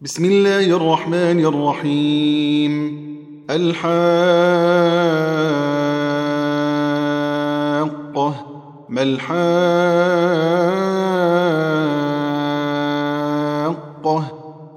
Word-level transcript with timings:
بسم 0.00 0.24
الله 0.24 0.76
الرحمن 0.76 1.44
الرحيم. 1.44 3.06
الحاقة. 3.50 3.94
ما 8.88 9.02
الحاقة؟ 9.02 9.32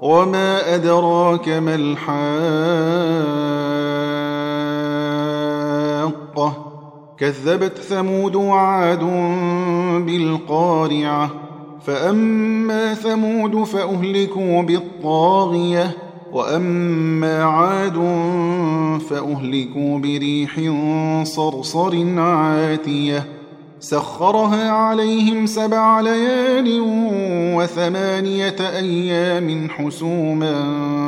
وما 0.02 0.74
أدراك 0.74 1.48
ما 1.48 1.74
الحاقة؟ 1.74 2.10
كذبت 7.18 7.78
ثمود 7.78 8.36
وعاد 8.36 9.04
بالقارعة. 10.06 11.49
فأما 11.86 12.94
ثمود 12.94 13.64
فأهلكوا 13.64 14.62
بالطاغية 14.62 15.90
وأما 16.32 17.44
عاد 17.44 17.94
فأهلكوا 19.10 19.98
بريح 19.98 20.60
صرصر 21.24 22.20
عاتية 22.20 23.24
سخرها 23.80 24.70
عليهم 24.70 25.46
سبع 25.46 26.00
ليال 26.00 26.80
وثمانية 27.56 28.56
أيام 28.60 29.70
حسوما 29.70 30.54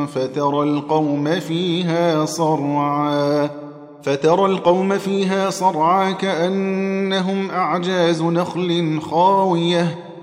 فترى 0.06 0.62
القوم 0.62 1.40
فيها 1.40 2.24
صرعا 2.24 3.50
فترى 4.02 4.46
القوم 4.46 4.98
فيها 4.98 5.50
صرعا 5.50 6.10
كأنهم 6.10 7.50
أعجاز 7.50 8.22
نخل 8.22 9.00
خاوية 9.00 10.11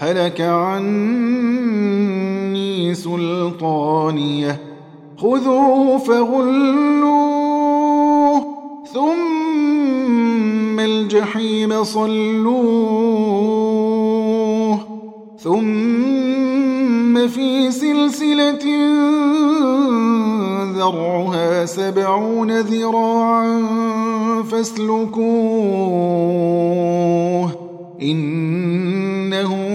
هلك 0.00 0.40
عني 0.40 1.88
سلطانية. 2.94 4.60
خذوه 5.16 5.98
فغلوه 5.98 7.48
ثم 8.94 10.80
الجحيم 10.80 11.84
صلوه 11.84 12.78
ثم 15.38 17.28
في 17.28 17.70
سلسلة 17.70 18.64
ذرعها 20.76 21.66
سبعون 21.66 22.60
ذراعا 22.60 23.62
فاسلكوه. 24.50 25.18
إنه 28.02 28.47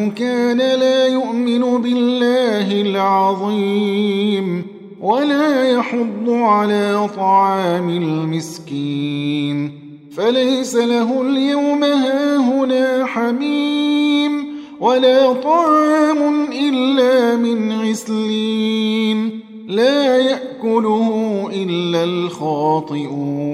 كان 0.10 0.58
لا 0.58 1.08
يؤمن 1.08 1.82
بالله 1.82 2.82
العظيم 2.82 4.66
ولا 5.02 5.70
يحض 5.72 6.30
على 6.30 7.10
طعام 7.16 7.90
المسكين 7.90 9.72
فليس 10.12 10.76
له 10.76 11.22
اليوم 11.22 11.84
هاهنا 11.84 13.06
حميم 13.06 14.46
ولا 14.80 15.34
طعام 15.34 16.52
إلا 16.52 17.36
من 17.36 17.72
غسلين 17.82 19.40
لا 19.68 20.18
يأكله 20.18 21.50
إلا 21.54 22.04
الخاطئون 22.04 23.54